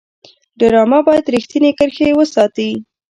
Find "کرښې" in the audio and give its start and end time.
1.77-2.07